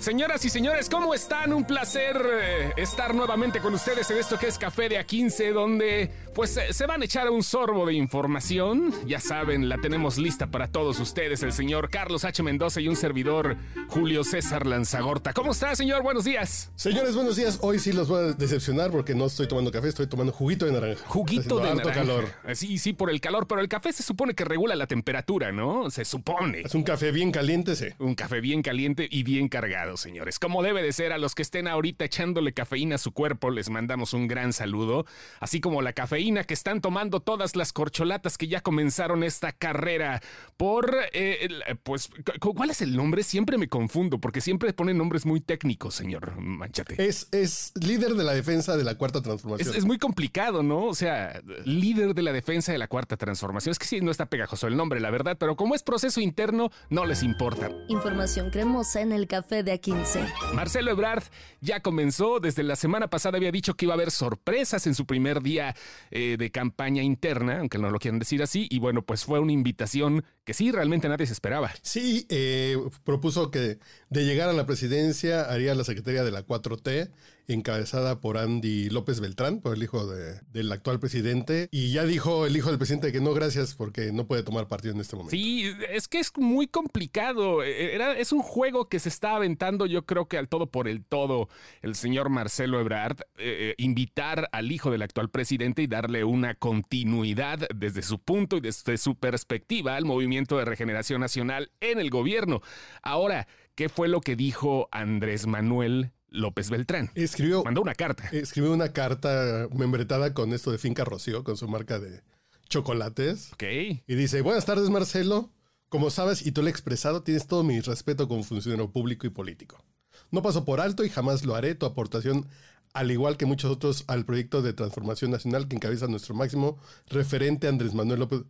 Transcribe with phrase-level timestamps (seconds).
[0.00, 1.52] Señoras y señores, ¿cómo están?
[1.52, 6.10] Un placer eh, estar nuevamente con ustedes en esto que es Café de A15, donde
[6.34, 8.94] pues eh, se van a echar un sorbo de información.
[9.06, 12.42] Ya saben, la tenemos lista para todos ustedes, el señor Carlos H.
[12.42, 15.34] Mendoza y un servidor Julio César Lanzagorta.
[15.34, 16.02] ¿Cómo está, señor?
[16.02, 16.70] Buenos días.
[16.76, 17.58] Señores, buenos días.
[17.60, 20.72] Hoy sí los voy a decepcionar porque no estoy tomando café, estoy tomando juguito de
[20.72, 21.04] naranja.
[21.08, 21.92] Juguito de naranja.
[21.92, 22.24] calor.
[22.54, 25.90] Sí, sí, por el calor, pero el café se supone que regula la temperatura, ¿no?
[25.90, 26.62] Se supone.
[26.62, 27.88] Es un café bien caliente, sí.
[27.98, 30.38] Un café bien caliente y bien cargado, señores.
[30.38, 33.70] Como debe de ser, a los que estén ahorita echándole cafeína a su cuerpo, les
[33.70, 35.06] mandamos un gran saludo.
[35.40, 40.20] Así como la cafeína que están tomando todas las corcholatas que ya comenzaron esta carrera
[40.56, 40.96] por...
[41.12, 41.48] eh,
[41.82, 43.22] pues, cu- ¿cuál es el nombre?
[43.22, 47.02] Siempre me confundo, porque siempre ponen nombres muy técnicos, señor Manchate.
[47.06, 49.74] Es, es líder de la defensa de la cuarta Es, transformación.
[49.74, 50.84] es muy complicado, ¿no?
[50.86, 53.72] O sea, líder de la defensa de la cuarta transformación.
[53.72, 56.70] Es que sí, no está pegajoso el nombre, la verdad, pero como es proceso interno,
[56.88, 57.70] no les importa.
[57.88, 60.52] Información cremosa en el Café de A15.
[60.54, 61.24] Marcelo Ebrard
[61.60, 65.06] ya comenzó, desde la semana pasada había dicho que iba a haber sorpresas en su
[65.06, 65.74] primer día
[66.10, 69.52] eh, de campaña interna, aunque no lo quieran decir así, y bueno, pues fue una
[69.52, 71.70] invitación que sí, realmente nadie se esperaba.
[71.82, 73.78] Sí, eh, propuso que
[74.08, 77.10] de llegar a la presidencia haría la secretaría de la 4T,
[77.52, 81.68] encabezada por Andy López Beltrán, por el hijo de- del actual presidente.
[81.70, 84.94] Y ya dijo el hijo del presidente que no, gracias, porque no puede tomar partido
[84.94, 85.32] en este momento.
[85.36, 87.62] Sí, es que es muy complicado.
[87.62, 90.88] Eh, Era, es un juego que se está aventando, yo creo que al todo por
[90.88, 91.48] el todo,
[91.82, 96.54] el señor Marcelo Ebrard, eh, eh, invitar al hijo del actual presidente y darle una
[96.54, 102.10] continuidad desde su punto y desde su perspectiva al movimiento de regeneración nacional en el
[102.10, 102.60] gobierno.
[103.02, 107.10] Ahora, ¿qué fue lo que dijo Andrés Manuel López Beltrán?
[107.14, 108.28] Escribió, Mandó una carta.
[108.32, 112.22] escribió una carta membretada con esto de Finca Rocío, con su marca de
[112.68, 113.52] chocolates.
[113.52, 113.64] Ok.
[114.06, 115.50] Y dice, buenas tardes Marcelo,
[115.88, 119.30] como sabes y tú lo he expresado, tienes todo mi respeto como funcionario público y
[119.30, 119.84] político.
[120.30, 122.46] No paso por alto y jamás lo haré tu aportación,
[122.92, 126.78] al igual que muchos otros, al proyecto de transformación nacional que encabeza nuestro máximo
[127.08, 128.42] referente Andrés Manuel López.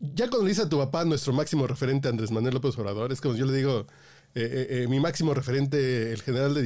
[0.00, 3.20] Ya cuando le dice a tu papá nuestro máximo referente Andrés Manuel López Obrador, es
[3.20, 3.86] como yo le digo,
[4.36, 6.62] eh, eh, eh, mi máximo referente, el general de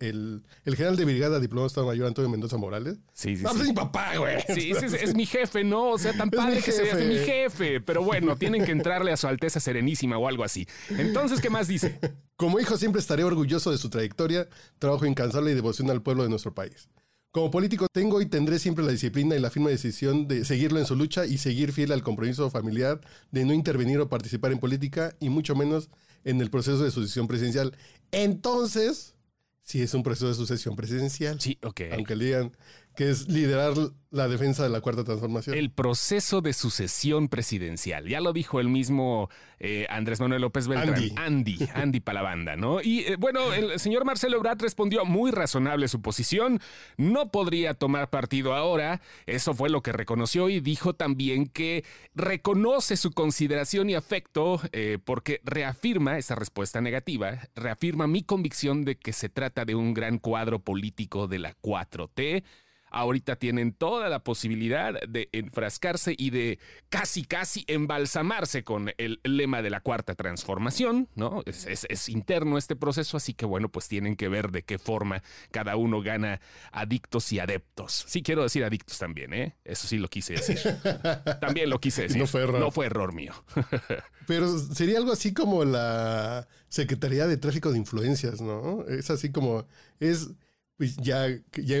[0.00, 2.98] el, el general de brigada diplomado Estado Mayor Antonio Mendoza Morales.
[3.14, 3.62] Sí, sí, No, pues sí.
[3.62, 4.36] es mi papá, güey.
[4.48, 5.92] Sí, sí, es, es mi jefe, ¿no?
[5.92, 7.04] O sea, tan padre que se jefe.
[7.06, 7.80] mi jefe.
[7.80, 10.66] Pero bueno, tienen que entrarle a su Alteza Serenísima o algo así.
[10.90, 11.98] Entonces, ¿qué más dice?
[12.36, 14.46] Como hijo siempre estaré orgulloso de su trayectoria,
[14.78, 16.90] trabajo incansable y devoción al pueblo de nuestro país.
[17.30, 20.86] Como político tengo y tendré siempre la disciplina y la firme decisión de seguirlo en
[20.86, 23.00] su lucha y seguir fiel al compromiso familiar
[23.30, 25.90] de no intervenir o participar en política y mucho menos
[26.26, 27.72] en el proceso de sucesión presidencial.
[28.10, 29.14] Entonces,
[29.62, 31.80] si es un proceso de sucesión presidencial, Sí, ok.
[31.92, 32.56] aunque le digan
[32.96, 33.74] que es liderar
[34.10, 35.56] la defensa de la cuarta transformación.
[35.56, 38.08] El proceso de sucesión presidencial.
[38.08, 40.94] Ya lo dijo el mismo eh, Andrés Manuel López Beltrán.
[40.94, 41.12] Andy.
[41.16, 42.80] Andy, Andy para la banda, ¿no?
[42.80, 46.60] Y eh, bueno, el señor Marcelo Ebrard respondió muy razonable su posición.
[46.96, 49.00] No podría tomar partido ahora.
[49.26, 54.98] Eso fue lo que reconoció y dijo también que reconoce su consideración y afecto eh,
[55.04, 60.18] porque reafirma esa respuesta negativa, reafirma mi convicción de que se trata de un gran
[60.18, 62.42] cuadro político de la 4T.
[62.90, 66.58] Ahorita tienen toda la posibilidad de enfrascarse y de
[66.88, 71.42] casi, casi embalsamarse con el lema de la cuarta transformación, ¿no?
[71.46, 74.78] Es, es- es interno este proceso, así que bueno, pues tienen que ver de qué
[74.78, 76.40] forma cada uno gana
[76.72, 78.04] adictos y adeptos.
[78.06, 79.56] Sí, quiero decir adictos también, ¿eh?
[79.64, 80.58] Eso sí lo quise decir.
[81.40, 82.18] También lo quise decir.
[82.18, 82.60] No fue error.
[82.60, 83.32] No fue error mío.
[84.26, 88.84] Pero sería algo así como la Secretaría de Tráfico de Influencias, ¿no?
[88.88, 89.66] Es así como,
[90.00, 90.30] es,
[90.76, 91.78] pues ya, ya,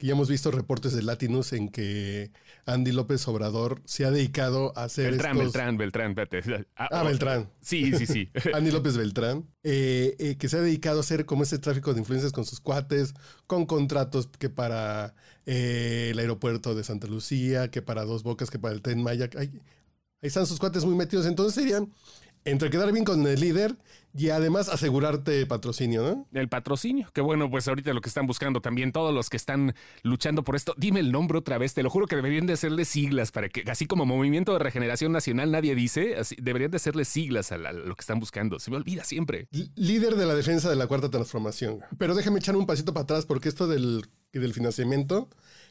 [0.00, 2.32] ya hemos visto reportes de Latinus en que
[2.66, 5.44] Andy López Obrador se ha dedicado a hacer Beltrán, estos...
[5.44, 6.66] Beltrán, Beltrán, espérate.
[6.74, 7.50] Ah, Beltrán.
[7.60, 8.30] Sí, sí, sí.
[8.54, 12.00] Andy López Beltrán, eh, eh, que se ha dedicado a hacer como ese tráfico de
[12.00, 13.14] influencias con sus cuates,
[13.46, 15.14] con contratos que para
[15.46, 19.30] eh, el aeropuerto de Santa Lucía, que para Dos Bocas, que para el Tren Maya.
[19.36, 19.50] Ahí,
[20.20, 21.26] ahí están sus cuates muy metidos.
[21.26, 21.92] Entonces serían
[22.44, 23.76] entre quedar bien con el líder
[24.14, 26.38] y además asegurarte patrocinio, ¿no?
[26.38, 29.74] El patrocinio, que bueno, pues ahorita lo que están buscando también todos los que están
[30.02, 30.74] luchando por esto.
[30.76, 33.62] Dime el nombre otra vez, te lo juro que deberían de hacerle siglas para que,
[33.70, 37.70] así como Movimiento de Regeneración Nacional nadie dice, así, deberían de hacerle siglas a, la-
[37.70, 38.58] a lo que están buscando.
[38.58, 39.48] Se me olvida siempre.
[39.52, 41.80] L- Líder de la defensa de la cuarta transformación.
[41.96, 45.30] Pero déjame echar un pasito para atrás porque esto del, del financiamiento,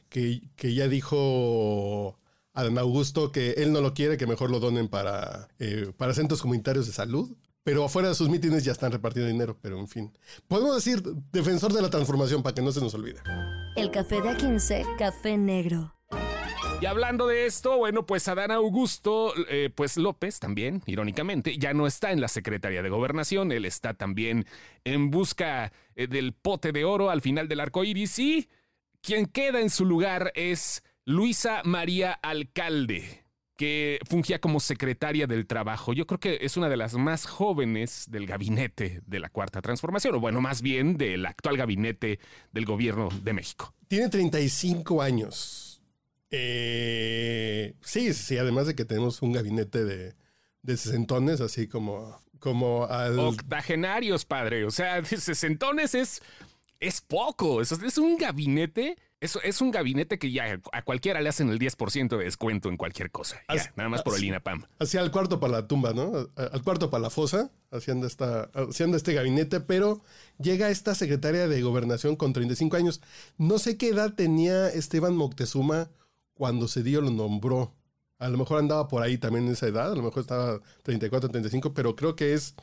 [0.09, 2.17] que, que ya dijo
[2.53, 6.41] Adán Augusto que él no lo quiere, que mejor lo donen para, eh, para centros
[6.41, 7.35] comunitarios de salud.
[7.63, 10.11] pero afuera de sus mítines ya están repartiendo dinero, pero en fin.
[10.47, 13.19] Podemos decir defensor de la transformación para que no se nos olvide.
[13.75, 15.93] El café de A15, café negro.
[16.81, 21.85] Y hablando de esto, bueno, pues Adán Augusto, eh, pues López también, irónicamente, ya no
[21.85, 24.47] está en la Secretaría de Gobernación, él está también
[24.83, 28.49] en busca eh, del pote de oro al final del arco iris y
[29.01, 33.21] quien queda en su lugar es Luisa María Alcalde
[33.61, 35.93] que fungía como secretaria del trabajo.
[35.93, 40.15] Yo creo que es una de las más jóvenes del gabinete de la Cuarta Transformación,
[40.15, 42.19] o bueno, más bien del actual gabinete
[42.51, 43.71] del gobierno de México.
[43.87, 45.79] Tiene 35 años.
[46.31, 50.15] Eh, sí, sí, además de que tenemos un gabinete de,
[50.63, 53.19] de sesentones, así como, como al...
[53.19, 54.65] Octogenarios, padre.
[54.65, 56.23] O sea, sesentones es,
[56.81, 57.61] es poco.
[57.61, 61.59] Es, es un gabinete es, es un gabinete que ya a cualquiera le hacen el
[61.59, 63.39] 10% de descuento en cualquier cosa.
[63.75, 64.63] nada más por el INAPAM.
[64.79, 66.27] Hacia el cuarto para la tumba, ¿no?
[66.35, 70.01] Al cuarto para la fosa, haciendo, esta, haciendo este gabinete, pero
[70.39, 72.99] llega esta secretaria de gobernación con 35 años.
[73.37, 75.91] No sé qué edad tenía Esteban Moctezuma
[76.33, 77.75] cuando Cedillo lo nombró.
[78.17, 81.29] A lo mejor andaba por ahí también en esa edad, a lo mejor estaba 34,
[81.29, 82.55] 35, pero creo que es,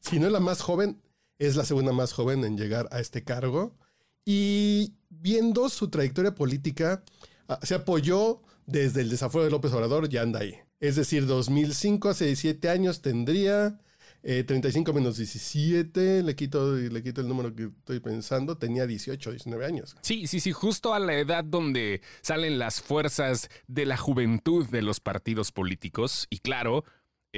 [0.00, 0.98] si no es la más joven,
[1.38, 3.76] es la segunda más joven en llegar a este cargo.
[4.24, 7.02] Y viendo su trayectoria política,
[7.48, 10.54] ah, se apoyó desde el desafuero de López Obrador, ya anda ahí.
[10.80, 13.78] Es decir, 2005, hace 17 años tendría,
[14.22, 19.30] 35 eh, menos 17, le quito, le quito el número que estoy pensando, tenía 18,
[19.30, 19.96] 19 años.
[20.02, 24.82] Sí, sí, sí, justo a la edad donde salen las fuerzas de la juventud de
[24.82, 26.26] los partidos políticos.
[26.28, 26.84] Y claro,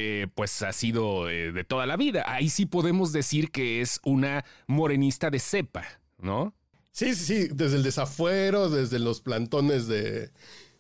[0.01, 2.23] eh, pues ha sido eh, de toda la vida.
[2.29, 5.85] Ahí sí podemos decir que es una morenista de cepa,
[6.19, 6.55] ¿no?
[6.93, 10.31] Sí, sí, sí, desde el desafuero, desde los plantones de,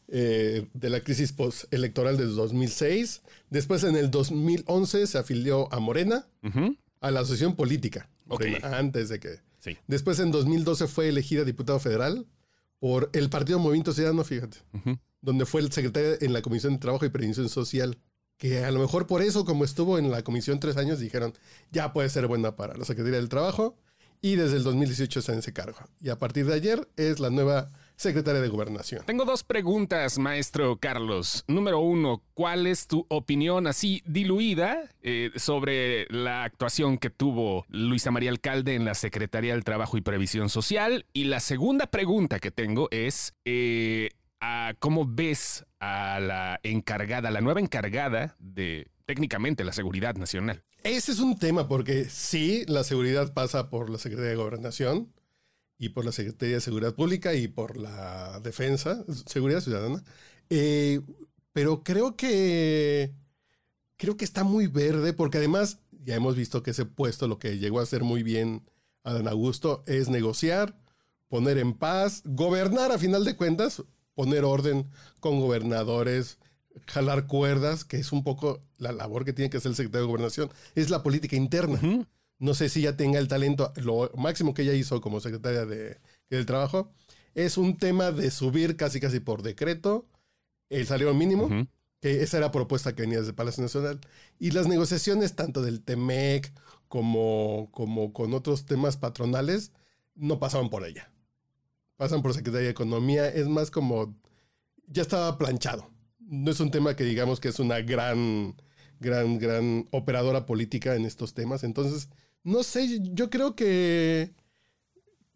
[0.06, 3.23] eh, de la crisis postelectoral del 2006.
[3.50, 6.29] Después, en el 2011, se afilió a Morena,
[7.00, 8.09] a la asociación política.
[8.62, 9.41] antes de que.
[9.88, 12.25] Después, en 2012, fue elegida diputada federal
[12.79, 14.59] por el Partido Movimiento Ciudadano, fíjate,
[15.20, 17.99] donde fue el secretario en la Comisión de Trabajo y Prevención Social.
[18.38, 21.35] Que a lo mejor por eso, como estuvo en la comisión tres años, dijeron,
[21.70, 23.76] ya puede ser buena para la Secretaría del Trabajo
[24.20, 25.79] y desde el 2018 está en ese cargo.
[26.00, 29.05] Y a partir de ayer es la nueva secretaria de Gobernación.
[29.06, 31.44] Tengo dos preguntas, maestro Carlos.
[31.49, 38.12] Número uno, ¿cuál es tu opinión así diluida eh, sobre la actuación que tuvo Luisa
[38.12, 41.06] María Alcalde en la Secretaría del Trabajo y Previsión Social?
[41.12, 43.34] Y la segunda pregunta que tengo es...
[43.44, 44.11] Eh,
[44.79, 50.62] ¿Cómo ves a la encargada, la nueva encargada de técnicamente la seguridad nacional?
[50.85, 55.12] Ese es un tema porque sí, la seguridad pasa por la Secretaría de Gobernación
[55.79, 60.02] y por la Secretaría de Seguridad Pública y por la Defensa, Seguridad Ciudadana.
[60.50, 61.00] Eh,
[61.52, 63.12] pero creo que
[63.96, 67.58] creo que está muy verde porque además ya hemos visto que ese puesto lo que
[67.58, 68.62] llegó a hacer muy bien
[69.02, 70.79] Adán Augusto es negociar,
[71.29, 73.82] poner en paz, gobernar a final de cuentas,
[74.19, 76.38] poner orden con gobernadores,
[76.88, 80.11] jalar cuerdas, que es un poco la labor que tiene que hacer el secretario de
[80.11, 81.81] Gobernación, es la política interna.
[82.41, 86.00] No sé si ya tenga el talento, lo máximo que ella hizo como secretaria de,
[86.31, 86.91] del Trabajo,
[87.37, 90.09] es un tema de subir casi casi por decreto
[90.69, 91.49] el salario mínimo,
[92.00, 94.00] que esa era propuesta que venía desde Palacio Nacional,
[94.41, 96.53] y las negociaciones tanto del TEMEC
[96.88, 99.70] como, como con otros temas patronales
[100.17, 101.09] no pasaban por ella.
[101.98, 104.17] Pasan por Secretaría de Economía, es más como
[104.86, 105.90] ya estaba planchado
[106.28, 108.55] no es un tema que digamos que es una gran,
[109.00, 111.64] gran, gran operadora política en estos temas.
[111.64, 112.08] Entonces,
[112.44, 114.32] no sé, yo creo que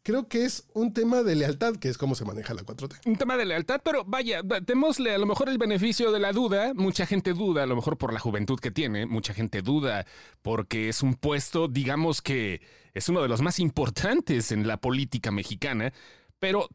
[0.03, 3.07] creo que es un tema de lealtad, que es cómo se maneja la 4T.
[3.07, 6.75] Un tema de lealtad, pero vaya, démosle a lo mejor el beneficio de la duda.
[6.75, 10.05] Mucha gente duda, a lo mejor por la juventud que tiene, mucha gente duda
[10.43, 12.61] porque es un puesto, digamos que
[12.95, 15.93] es uno de los más importantes en la política mexicana,
[16.43, 16.69] pero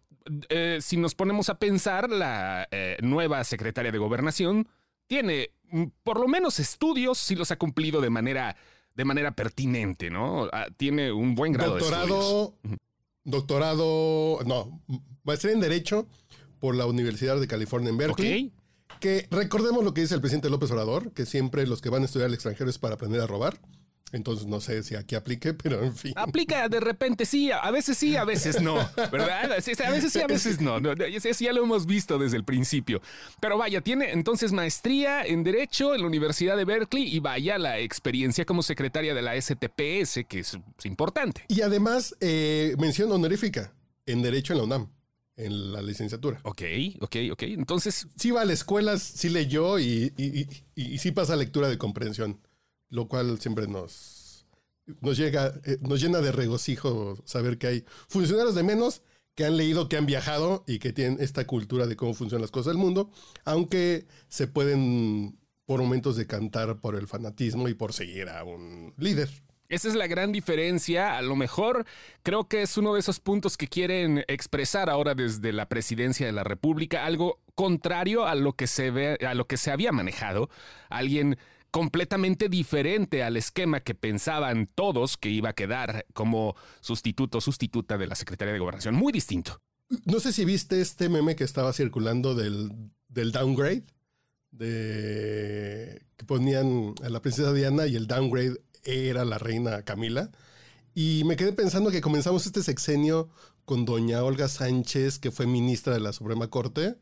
[0.47, 4.69] eh, si nos ponemos a pensar, la eh, nueva secretaria de gobernación
[5.07, 8.55] tiene mm, por lo menos estudios, si los ha cumplido de manera,
[8.95, 10.47] de manera pertinente, ¿no?
[10.53, 12.79] Ah, tiene un buen grado doctorado, de estudios.
[13.25, 14.81] Doctorado, no,
[15.25, 16.07] maestría en Derecho
[16.59, 18.53] por la Universidad de California en Berkeley.
[19.01, 22.05] Que recordemos lo que dice el presidente López Obrador, que siempre los que van a
[22.05, 23.59] estudiar al extranjero es para aprender a robar.
[24.11, 26.13] Entonces no sé si aquí aplique, pero en fin.
[26.15, 28.75] Aplica de repente sí, a veces sí, a veces no,
[29.11, 29.51] ¿verdad?
[29.51, 30.77] A veces sí, a veces no.
[30.77, 33.01] Eso ya lo hemos visto desde el principio.
[33.39, 37.79] Pero vaya, tiene entonces maestría en Derecho en la Universidad de Berkeley y vaya la
[37.79, 41.43] experiencia como secretaria de la STPS, que es, importante.
[41.49, 43.73] Y además, eh, mención honorífica
[44.05, 44.89] en Derecho en la UNAM
[45.35, 46.39] en la licenciatura.
[46.43, 46.63] Ok,
[46.99, 47.43] ok, ok.
[47.43, 48.07] Entonces.
[48.15, 51.77] Sí va a la escuela, sí leyó y, y, y, y sí pasa lectura de
[51.77, 52.39] comprensión
[52.89, 54.45] lo cual siempre nos,
[55.01, 59.01] nos, llega, eh, nos llena de regocijo saber que hay funcionarios de menos
[59.35, 62.51] que han leído, que han viajado y que tienen esta cultura de cómo funcionan las
[62.51, 63.11] cosas del mundo,
[63.45, 69.29] aunque se pueden por momentos decantar por el fanatismo y por seguir a un líder.
[69.69, 71.17] Esa es la gran diferencia.
[71.17, 71.85] A lo mejor
[72.23, 76.31] creo que es uno de esos puntos que quieren expresar ahora desde la presidencia de
[76.31, 80.49] la República, algo contrario a lo que se ve, a lo que se había manejado.
[80.89, 81.37] Alguien
[81.71, 88.07] completamente diferente al esquema que pensaban todos que iba a quedar como sustituto, sustituta de
[88.07, 88.95] la Secretaría de Gobernación.
[88.95, 89.61] Muy distinto.
[90.05, 92.71] No sé si viste este meme que estaba circulando del,
[93.07, 93.85] del downgrade,
[94.51, 100.31] de que ponían a la princesa Diana y el downgrade era la reina Camila.
[100.93, 103.29] Y me quedé pensando que comenzamos este sexenio
[103.65, 106.95] con doña Olga Sánchez, que fue ministra de la Suprema Corte,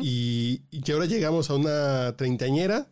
[0.00, 2.86] y, y, que ahora llegamos a una treintañera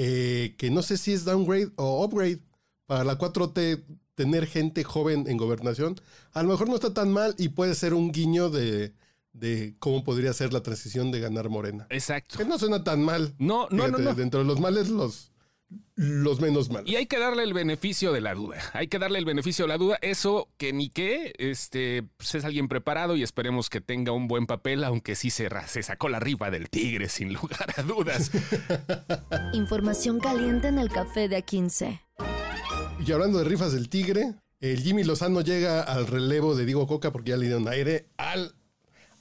[0.00, 2.40] eh, que no sé si es downgrade o upgrade.
[2.86, 6.00] Para la 4T, tener gente joven en gobernación,
[6.32, 8.94] a lo mejor no está tan mal y puede ser un guiño de,
[9.32, 11.86] de cómo podría ser la transición de ganar Morena.
[11.90, 12.38] Exacto.
[12.38, 13.34] Que no suena tan mal.
[13.38, 15.32] No, no, no, Dentro de los males, los,
[15.96, 16.88] los menos malos.
[16.88, 18.58] Y hay que darle el beneficio de la duda.
[18.72, 19.98] Hay que darle el beneficio de la duda.
[20.00, 24.46] Eso que ni qué, este, pues es alguien preparado y esperemos que tenga un buen
[24.46, 28.30] papel, aunque sí se, se sacó la rifa del tigre, sin lugar a dudas.
[29.52, 32.00] Información caliente en el café de A15.
[33.04, 37.12] Y hablando de rifas del tigre, el Jimmy Lozano llega al relevo de Diego Coca
[37.12, 38.54] porque ya le dieron aire al,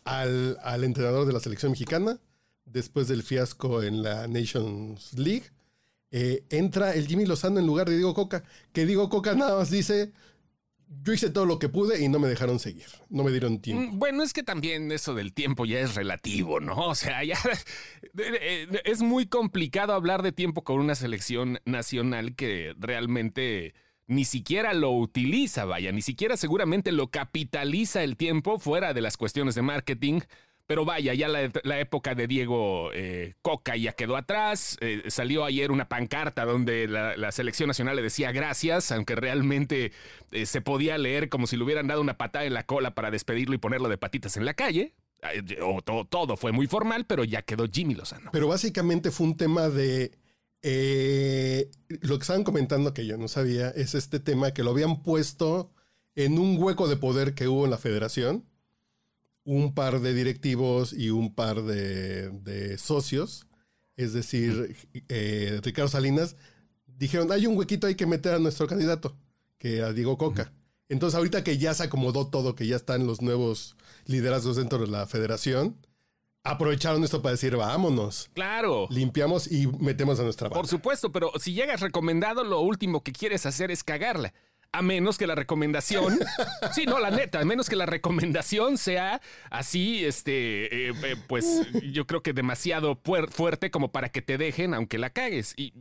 [0.04, 2.20] al, al entrenador de la selección mexicana
[2.66, 5.52] después del fiasco en la Nations League
[6.20, 8.44] eh, entra el Jimmy Lozano en lugar de Diego Coca,
[8.74, 10.14] que Diego Coca nada más dice,
[11.04, 13.94] yo hice todo lo que pude y no me dejaron seguir, no me dieron tiempo.
[13.94, 16.88] Mm, bueno, es que también eso del tiempo ya es relativo, ¿no?
[16.88, 17.38] O sea, ya
[18.84, 23.76] es muy complicado hablar de tiempo con una selección nacional que realmente
[24.08, 29.18] ni siquiera lo utiliza, vaya, ni siquiera seguramente lo capitaliza el tiempo fuera de las
[29.18, 30.22] cuestiones de marketing
[30.68, 34.78] pero vaya, ya la, época de Diego eh, Coca ya quedó atrás.
[34.82, 39.94] Eh, salió ayer una pancarta donde la, selección nacional le decía gracias, aunque realmente
[40.32, 43.12] eh, se podía leer como si le hubieran dado una patada en la cola para
[43.12, 44.94] despedirlo y ponerlo de patitas en la calle.
[45.86, 48.30] todo, todo fue muy formal, pero ya quedó Jimmy Lozano.
[48.34, 50.12] Pero básicamente fue un tema de...
[52.02, 55.72] lo que estaban comentando que yo no sabía es este tema que lo habían puesto
[56.16, 58.44] en un hueco de poder que hubo en la federación
[59.48, 63.48] un par de directivos y un par de, socios,
[63.96, 64.76] es decir,
[65.08, 66.36] eh, Ricardo Salinas,
[66.86, 69.16] dijeron, hay un huequito, hay que meter a nuestro candidato,
[69.58, 70.52] que a Diego Coca.
[70.90, 74.88] Entonces, ahorita que ya se acomodó todo, que ya están los nuevos liderazgos dentro de
[74.88, 75.78] la federación,
[76.44, 78.30] aprovecharon esto para decir, vámonos.
[78.34, 78.88] Claro.
[78.90, 80.60] Limpiamos y metemos a nuestra banda.
[80.60, 84.34] Por supuesto, pero si llegas recomendado, lo último que quieres hacer es cagarla
[84.72, 86.20] a menos que la recomendación,
[86.74, 91.68] sí, no, la neta, a menos que la recomendación sea así, este, eh, eh, pues
[91.92, 93.00] yo creo que demasiado
[93.32, 95.54] fuerte como para que te dejen, aunque la cagues.
[95.58, 95.74] Y,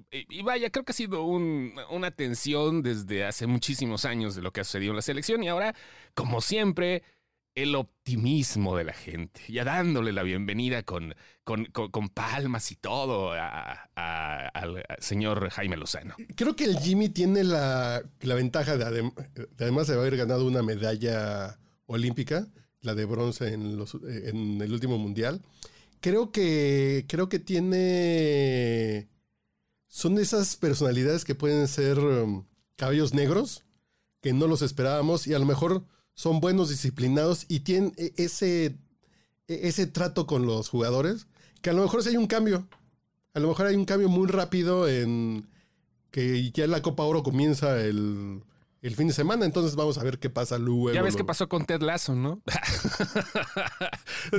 [0.43, 4.65] vaya, creo que ha sido una tensión desde hace muchísimos años de lo que ha
[4.65, 5.75] sucedido en la selección y ahora,
[6.15, 7.03] como siempre,
[7.57, 14.85] el optimismo de la gente, ya dándole la bienvenida con, con, palmas y todo al
[14.99, 16.15] señor Jaime Lozano.
[16.37, 19.11] Creo que el Jimmy tiene la, ventaja de,
[19.59, 22.47] además de haber ganado una medalla olímpica,
[22.83, 25.41] la de bronce en, los, en el último mundial.
[26.01, 29.09] Creo que, creo que tiene...
[29.89, 32.45] Son esas personalidades que pueden ser um,
[32.77, 33.65] cabellos negros,
[34.21, 35.87] que no los esperábamos y a lo mejor
[36.17, 38.75] son buenos, disciplinados y tienen e, ese, e,
[39.47, 41.29] ese trato con los jugadores,
[41.63, 42.67] que a lo mejor si hay un cambio.
[43.35, 45.47] A lo mejor hay un cambio muy rápido en
[46.11, 48.43] que ya la Copa Oro comienza el,
[48.83, 50.93] el fin de semana, entonces vamos a ver qué pasa luego.
[50.93, 52.41] Ya ves qué pasó con Ted Lasso, ¿no?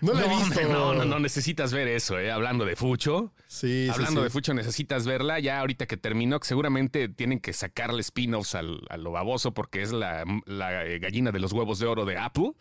[0.00, 0.60] no lo he visto.
[0.68, 2.30] no, no, no, necesitas ver eso, ¿eh?
[2.30, 3.32] Hablando de Fucho.
[3.46, 5.38] Sí, Hablando sí, de Fucho, necesitas verla.
[5.38, 9.92] Ya ahorita que terminó, seguramente tienen que sacarle spin-offs al, a lo baboso porque es
[9.92, 12.52] la, la gallina de los huevos de oro de Apple.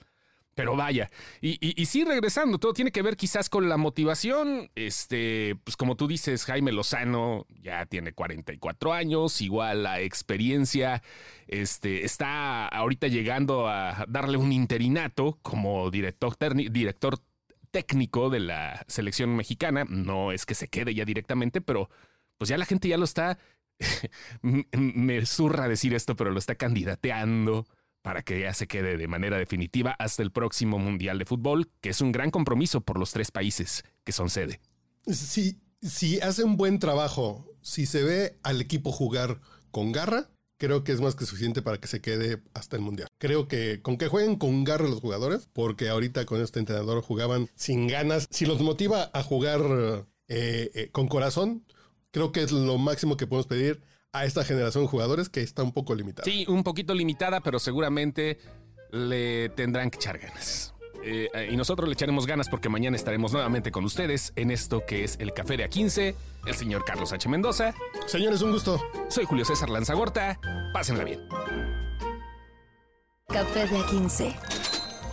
[0.57, 4.71] Pero vaya, y, sí, regresando, todo tiene que ver quizás con la motivación.
[4.73, 11.03] Este, pues como tú dices, Jaime Lozano ya tiene 44 años, igual la experiencia,
[11.45, 16.35] este, está ahorita llegando a darle un interinato como director,
[16.71, 17.19] director
[17.69, 19.85] técnico de la selección mexicana.
[19.87, 21.91] No es que se quede ya directamente, pero
[22.39, 23.37] pues ya la gente ya lo está,
[24.41, 27.67] me zurra decir esto, pero lo está candidateando
[28.07, 31.89] para que ya se quede de manera definitiva hasta el próximo Mundial de Fútbol, que
[31.89, 34.61] es un gran compromiso por los tres países que son sede.
[35.07, 40.85] Si, si hace un buen trabajo, si se ve al equipo jugar con garra, creo
[40.85, 43.09] que es más que suficiente para que se quede hasta el Mundial.
[43.17, 47.49] Creo que con que jueguen con garra los jugadores, porque ahorita con este entrenador jugaban
[47.55, 48.25] sin ganas.
[48.29, 49.59] Si los motiva a jugar
[50.29, 51.65] eh, eh, con corazón,
[52.11, 53.81] creo que es lo máximo que podemos pedir
[54.13, 56.25] a esta generación de jugadores que está un poco limitada.
[56.25, 58.39] Sí, un poquito limitada, pero seguramente
[58.91, 60.73] le tendrán que echar ganas.
[61.03, 65.03] Eh, y nosotros le echaremos ganas porque mañana estaremos nuevamente con ustedes en esto que
[65.03, 67.29] es el Café de A15, el señor Carlos H.
[67.29, 67.73] Mendoza.
[68.07, 68.81] Señores, un gusto.
[69.09, 70.39] Soy Julio César Lanzagorta.
[70.73, 71.21] Pásenla bien.
[73.29, 74.35] Café de A15.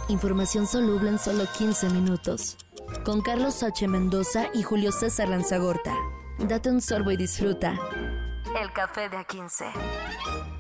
[0.09, 2.57] Información soluble en solo 15 minutos.
[3.05, 3.87] Con Carlos H.
[3.87, 5.95] Mendoza y Julio César Lanzagorta.
[6.39, 7.79] Date un sorbo y disfruta.
[8.55, 10.54] El café de A15.